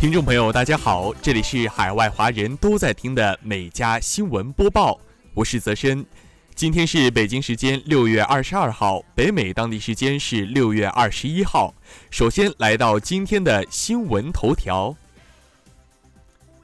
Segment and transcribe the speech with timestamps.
[0.00, 4.96] 听众朋友，大家好，这里是海外华人都在听的每家新闻播报，
[5.34, 6.06] 我是泽深。
[6.54, 11.74] 今天是北京时间六月二十二号，北美当地时间是六月二十一号。
[12.12, 14.94] 首先来到今天的新闻头条。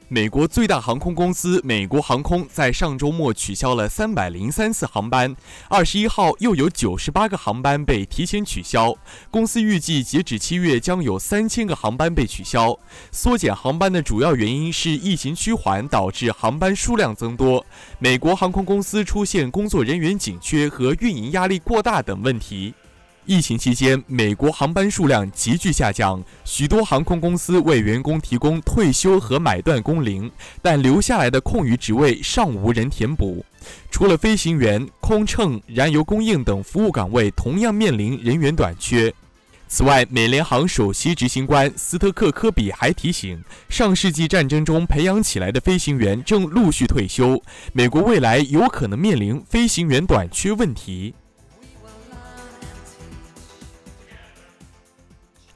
[0.08, 5.34] 美国最大航空公司美国航空在上周末取消了三百零三次航班，
[5.68, 8.94] 二十一号又有九十八个航班被提前取消。
[9.30, 12.78] 公司预计截止七月将有三千个航班被取消。
[13.10, 17.64] 缩减航班的主要原因是疫情趋缓导致航班数量增多，
[17.98, 22.74] 美国航空公司出现工作人员紧缺和运营压力过大等问题。
[23.26, 30.30] 疫情期间，美国航班数量急剧下降，许多航空公司为员工提供退休和买断工龄，
[30.60, 33.44] 但留下来的空余职位尚无人填补。
[33.90, 39.12] 除了飞行员、空乘、燃油供应等服务岗位同样面临人员短缺。
[39.66, 51.14] 此外，美联航首席执行官斯特克科比还提醒，上世纪战争中培养起来的飞行员正陆续退休，美国未来有可能面临飞行员短缺问题。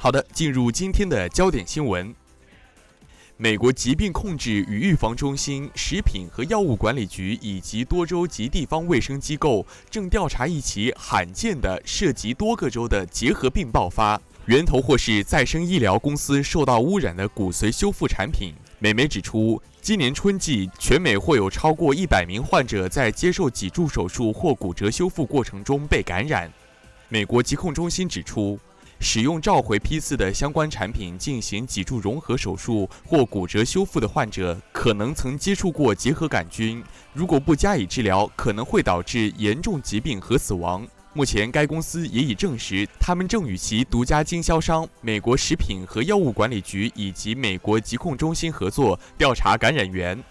[0.00, 2.14] 好的，进入今天的焦点新闻。
[3.36, 18.54] 美国疾病控制与预防中心、食品和药物管理局以及多州及地方卫生机构正调查一起罕见的涉及多个州的结核病爆发，源头或是再生医疗公司受到污染的骨髓修复产品。
[18.78, 26.48] 美媒指出，今年春季全美或有超过一百名患者在接受脊柱手术或骨折修复过程中被感染。
[27.08, 28.56] 美国疾控中心指出。
[29.00, 36.82] 使用召回批次的相关产品进行脊柱融合手术或骨折修复的患者，可能曾接触过结核杆菌。
[37.12, 40.86] 如果不加以治疗，可能会导致严重疾病和死亡。
[41.14, 50.22] 目前，该公司也已证实，他们正与其独家经销商美国食品和药物管理局以及美国疾控中心合作调查感染源。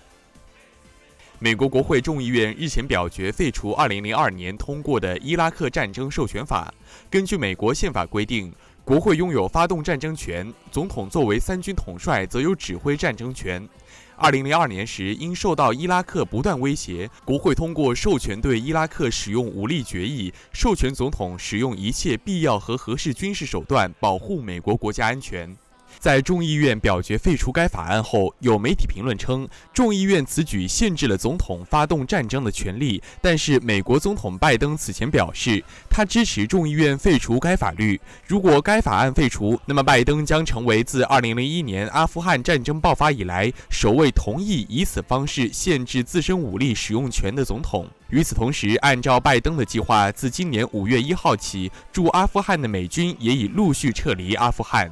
[1.40, 6.74] 美国国会众议院日前表决废除2002年通过的伊拉克战争授权法。
[7.12, 8.52] 根据美国宪法规定，
[8.84, 13.70] 国会拥有发动战争权，总统作为三军统帅则有指挥战争权。
[14.18, 25.56] 2002年时，因受到伊拉克不断威胁，国会通过授权对伊拉克使用武力决议，授权总统使用一切必要和合适军事手段保护美国国家安全。
[26.00, 33.02] 在众议院表决废除该法案后，有媒体评论称，众议院此举限制了总统发动战争的权利。
[33.22, 38.00] 但是，美国总统拜登此前表示，他支持众议院废除该法律。
[38.26, 47.88] 如果该法案废除，那么拜登将成为自2001年阿富汗战争爆发以来首位同意以此方式限制自身武力使用权的总统。
[48.10, 54.90] 与此同时，按照拜登的计划，自今年5月1号起，驻阿富汗的美军也已陆续撤离阿富汗。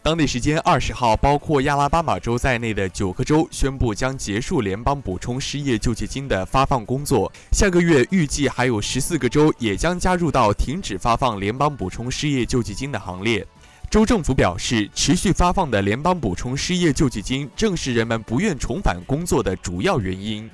[0.00, 7.30] 当地时间二十号，包括亚拉巴马州在内的九个州宣布将结束联邦补充失业救济金的发放工作。
[7.52, 13.46] 下个月预计还有十四个州也将加入到停止发放联邦补充失业救济金的行列。
[13.90, 20.48] 州政府表示，持续发放的联邦补充失业救济金正是人们不愿重返工作的主要原因。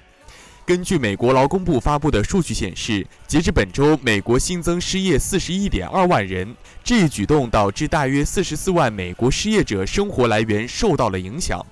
[0.66, 6.56] 根据美国劳工部发布的数据显示，截至本周，美国新增失业四十一点二万人。
[6.82, 11.64] 这一举动导致大约四十四万美国失业者生活来源受到了影响。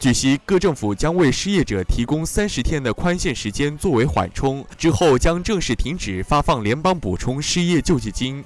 [0.00, 8.42] 据悉，各政府将为失业者提供三十天的宽限时间作为缓冲，之后将正式停止发放联邦补充失业救济金。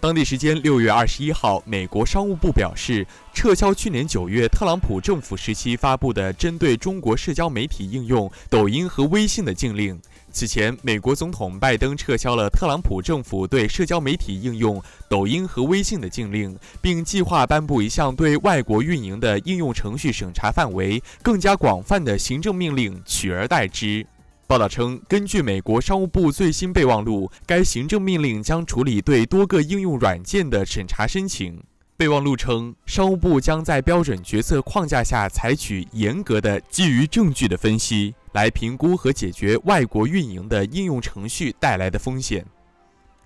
[0.00, 10.00] 当地时间六月二十一号，美国商务部表示，撤销去年九月特朗普政府时期发布的针对中国社交媒体应用抖音和微信的禁令。
[10.32, 24.06] 此前，美国总统拜登撤销了特朗普政府对社交媒体应用抖音和微信的禁令，并计划颁布一项对外国运营的应用程序审查范围更加广泛的行政命令，取而代之。
[24.50, 31.62] 报道称，根据美国商务部最新备忘录，该行政命令将处理对多个应用软件的审查申请。
[31.96, 42.44] 备忘录称，商务部将在标准决策框架下采取严格的基于证据的分析，来评估和解决外国运营的应用程序带来的风险。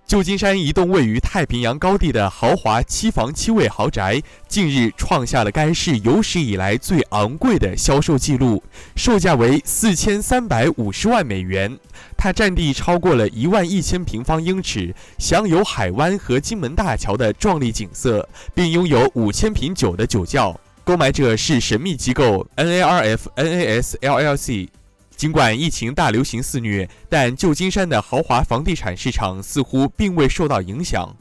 [0.06, 8.62] 旧金山一栋位于太平洋高地的豪华七房七卫豪宅，近日创下了该市有史以来最昂贵的销售记录，
[8.94, 11.78] 售价为四千三百五十万美元。
[12.18, 20.60] 它占地超过了一万一千平方英尺，享有海湾和金门大桥的壮丽景色，并拥有五千瓶酒的酒窖。
[20.84, 24.68] 购买者是神秘机构 NARF NAS LLC。
[25.16, 31.14] 尽管疫情大流行肆虐，但旧金山的豪华房地产市场似乎并未受到影响。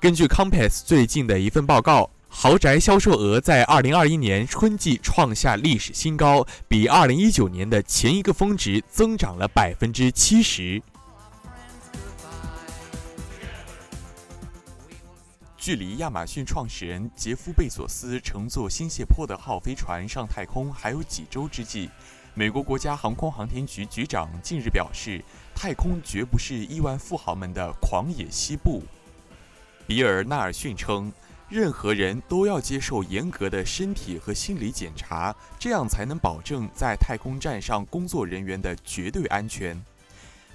[0.00, 10.80] 根据 Compass 最近的一份报告，豪宅销售额在二零二一年春季创下历史新高，比二零一九年的前一个峰值增长了百分之七十。
[15.56, 21.90] 距离亚马逊创始人杰夫·贝索斯乘坐新谢泼德号飞船上太空还有几周之际，
[22.38, 25.20] 美国国家航空航天局局长近日表示，
[25.56, 28.80] 太空绝不是亿万富豪们的狂野西部。
[29.88, 31.12] 比尔·纳尔逊称。
[31.48, 39.82] 任何人都要接受严格的身体和心理检查，这样才能保证在太空站上工作人员的绝对安全。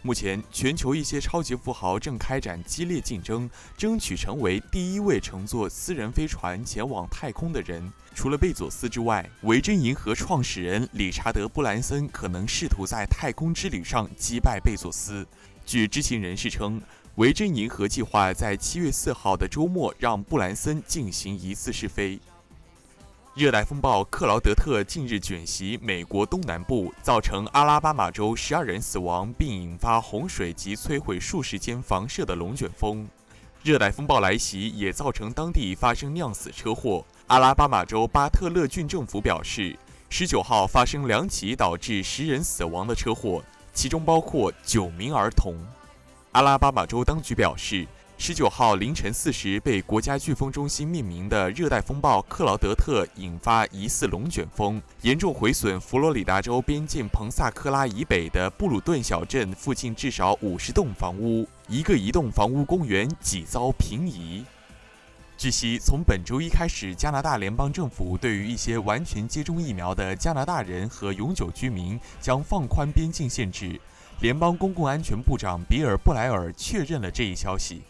[0.06, 7.90] 目前，全球一些超级富豪正开展激烈竞争，争取成为第一位乘坐私人飞船前往太空的人。
[8.14, 15.26] 除了贝佐斯之外，维珍银河创始人理查德·布兰森可能试图在太空之旅上击败贝佐斯。
[15.66, 16.82] 据知情人士称。
[17.18, 22.20] 维珍银河计划在七月四号的周末让布兰森进行一次试飞。
[23.36, 33.08] 热带风暴克劳德特近日卷袭美国东南部，造成阿拉巴马州十二人死亡，并引发洪水及摧毁数十间房舍的龙卷风。
[33.64, 37.04] 热带风暴来袭也造成当地发生酿死车祸。
[37.26, 39.76] 阿拉巴马州巴特勒郡政府表示，
[40.12, 43.42] 十九号发生两起导致十人死亡的车祸，
[43.74, 45.56] 其中包括九名儿童。
[46.34, 47.88] 阿拉巴马州当局表示，
[48.18, 64.46] 十九号凌晨四时被国家飓风中心命名的热带风暴克劳德特引发疑似龙卷风，严重毁损佛罗里达州边境彭萨克拉以北的布鲁顿小镇附近至少五十栋房屋，一个移动房屋公园几遭平移。
[65.36, 73.82] 据悉，从本周一开始，加拿大联邦政府对于一些完全接种疫苗的加拿大人和永久居民将放宽边境限制。
[74.22, 77.82] 联邦公共安全部长比尔·布莱尔确认了这一消息。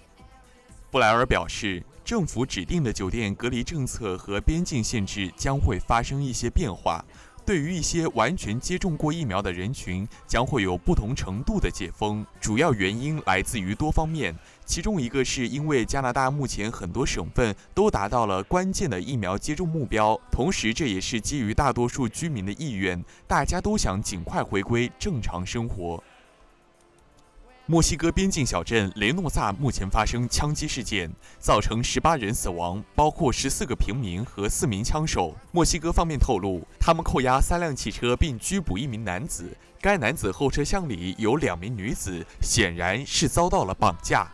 [0.93, 7.03] 布莱尔表示，政府指定的酒店隔离政策和边境限制将会发生一些变化。
[7.43, 12.23] 对于一些完全接种过疫苗的人群，将会有不同程度的解封。
[12.39, 14.35] 主要原因来自于多方面，
[14.67, 26.03] 其中一个是因为加拿大目前很多省份都达到了关键的疫苗接种目标，同时这也是基于大多数居民的意愿，大家都想尽快回归正常生活。
[27.65, 35.33] 墨西哥边境小镇雷诺萨目前发生枪击事件，造成十八人死亡，包括十四个平民和四名枪手。
[35.53, 44.29] 墨西哥方面透露，他们扣押三辆汽车并拘捕一名男子，该男子后车厢里有两名女子，显然是遭到了绑架。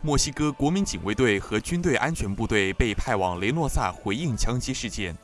[0.00, 5.14] 墨西哥国民警卫队和军队安全部队被派往雷诺萨回应枪击事件。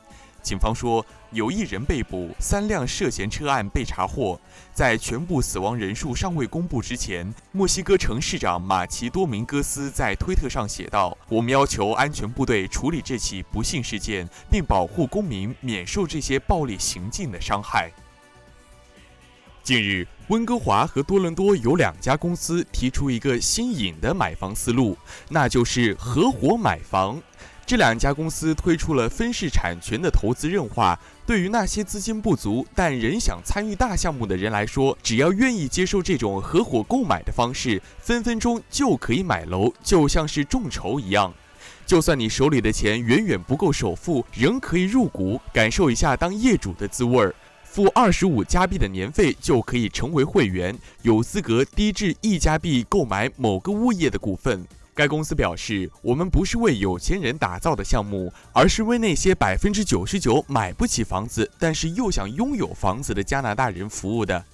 [0.41, 4.39] 警方说，有一人被捕，三辆涉嫌车案被查获。
[4.73, 17.91] 在全部死亡人数尚未公布之前，墨西哥城市长马奇多明戈斯在推特上写道：“我们要求安全部队处理这起不幸事件，并保护公民免受这些暴力行径的伤害。”
[19.63, 24.97] 近日，温哥华和多伦多有两家公司提出一个新颖的买房思路，
[25.29, 27.21] 那就是合伙买房。
[27.71, 41.33] 这两家公司推出了分式产权的投资认化，对于那些资金不足但仍想参与大项目的人来说，只要愿意接受这种合伙购买的方式，分分钟就可以买楼，就像是众筹一样。
[41.85, 47.33] 就算你手里的钱远远不够首付，仍可以入股，感受一下当业主的滋味儿。
[47.63, 54.67] 付二十五加币的年费就可以成为会员，有资格低至一加币购买某个物业的股份。
[55.01, 64.45] 该公司表示：“我们不是为有钱人打造的项目，而是为那些百分之九十九买不起房子，但是又想拥有房子的加拿大人服务的。”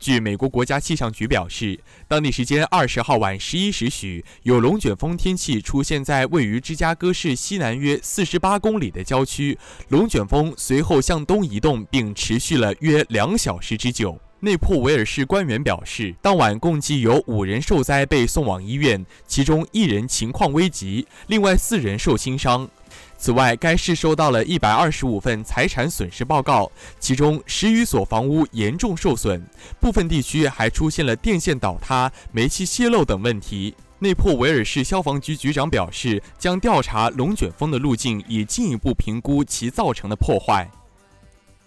[0.00, 9.56] 据美国国家气象局表示，当地时间二十号晚十一时许，有龙卷风天气出现在位于芝加哥市西南约四十八公里的郊区。
[9.90, 14.18] 龙卷风随后向东移动，并持续了约两小时之久。
[14.44, 22.68] 内珀维尔市官员表示，当晚共计有五人受灾被送往医院，其中一人情况危急，另外四人受轻伤。
[23.16, 26.68] 此外，该市收到了一百二十五份财产损失报告，
[26.98, 29.40] 其中十余所房屋严重受损，
[29.78, 33.72] 部分地区还出现了电线倒塌、煤气泄漏等问题。
[34.00, 40.68] 内珀维尔市消防局局长表示，将调查龙卷风的路径，以进一步评估其造成的破坏。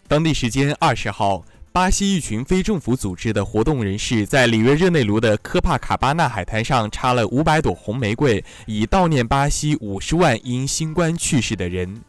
[0.09, 1.41] 当地时间二十号。
[1.75, 12.01] 巴西一群非政府组织的活动人士在里约热内卢的科帕卡巴纳海滩上插了五百朵红玫瑰，以悼念巴西五十万因新冠去世的人。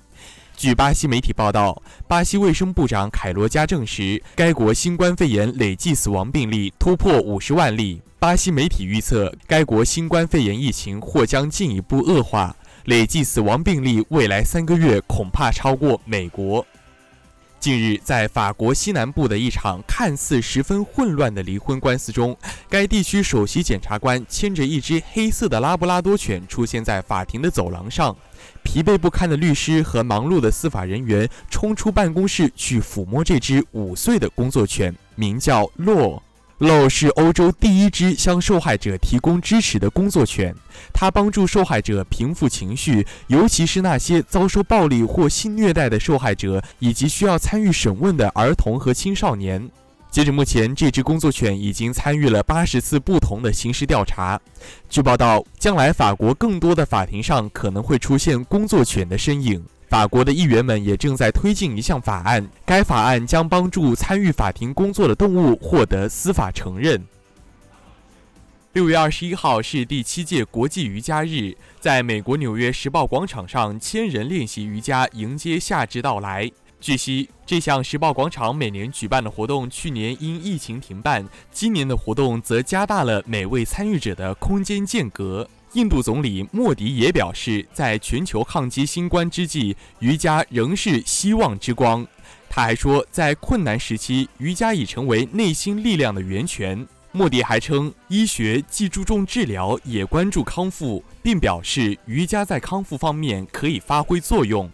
[0.56, 8.00] 据巴西媒体报道，巴西卫生部长凯罗加证实，该国新冠肺炎累计死亡病例突破五十万例。
[8.20, 12.54] 巴西媒体预测，该国新冠肺炎疫情或将进一步恶化，
[12.84, 16.64] 累计死亡病例未来三个月恐怕超过美国。
[17.58, 22.36] 近日，在法国西南部的一场看似十分混乱的离婚官司中，
[22.68, 28.14] 该地区首席检察官牵着一只黑色的拉布拉多犬出现在法庭的走廊上。
[28.62, 36.22] 疲惫不堪的律师和忙碌的司法人员冲出办公室去抚摸这只五岁的工作犬，名叫洛。
[36.58, 40.54] 洛是欧洲第一只向受害者提供支持的工作犬，
[40.90, 49.68] 它帮助受害者平复情绪，尤其是那些遭受暴力或性虐待的受害者，以及需要参与审问的儿童和青少年。
[50.10, 54.40] 截至目前，这只工作犬已经参与了八十次不同的刑事调查。
[54.88, 59.62] 据报道，将来法国更多的法庭上可能会出现工作犬的身影。
[59.88, 67.06] 法国的议员们也正在推进一项法案，该法案将帮助参与法庭工作的动物获得司法承认。
[68.72, 76.50] 六月二十一号是第七届国际瑜伽日，在美国纽约时报广场上，千人练习瑜伽迎接夏至到来。
[76.78, 85.48] 据悉，这项时报广场每年举办的活动，去年因疫情停办，今年的活动则加大了每位参与者的空间间隔。
[85.76, 92.06] 印度总理莫迪也表示，在全球抗击新冠之际，瑜伽仍是希望之光。
[92.48, 96.86] 他还说，在困难时期，瑜伽已成为内心力量的源泉。
[97.12, 104.70] 莫迪还称，医学既注重治疗，也关注康复，并表示瑜伽在康复方面可以发挥作用。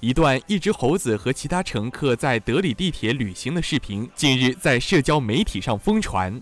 [0.00, 6.40] 一段一只猴子和其他乘客在德里地铁旅行的视频近日在社交媒体上疯传。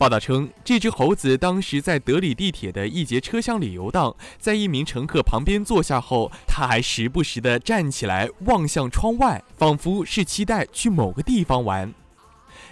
[0.00, 11.92] 报道称，这只猴子当时在德里地铁的一节车厢里游荡，在一名乘客旁边坐下后，它还时不时地站起来望向窗外，仿佛是期待去某个地方玩。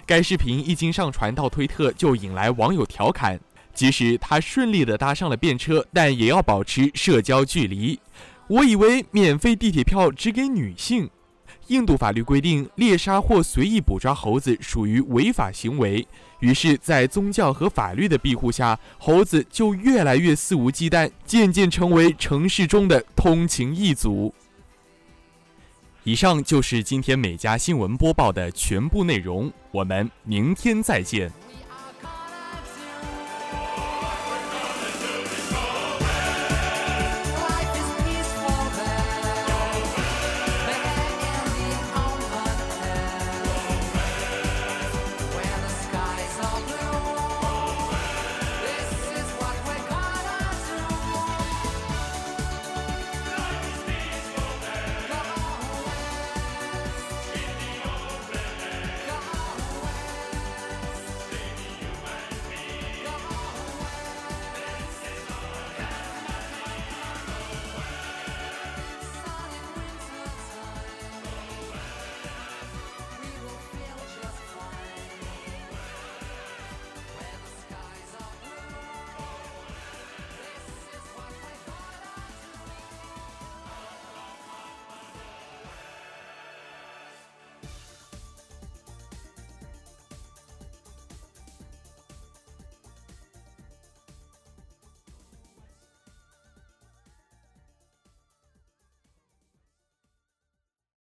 [0.07, 3.39] 该视频一经上传到推特，就引来网友调侃：
[3.75, 7.99] 即使他顺利地搭上了便车，但也要保持社交距离。
[8.47, 11.07] 我以为免费地铁票只给女性。
[11.67, 16.07] 印度法律规定，猎杀或随意捕抓猴子属于违法行为。
[16.39, 24.33] 于是，在宗教和法律的庇护下，猴子就越来越肆无忌惮，渐渐成为城市中的通情一族。
[26.05, 31.29] 以上就是今天每家新闻播报的全部内容，我们明天再见。